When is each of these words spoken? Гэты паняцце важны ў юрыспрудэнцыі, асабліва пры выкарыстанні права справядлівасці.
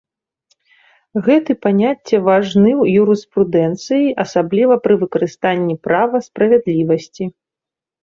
Гэты 1.27 1.55
паняцце 1.65 2.15
важны 2.29 2.71
ў 2.83 2.85
юрыспрудэнцыі, 3.03 4.11
асабліва 4.27 4.81
пры 4.89 4.93
выкарыстанні 5.05 5.81
права 5.89 6.27
справядлівасці. 6.33 7.23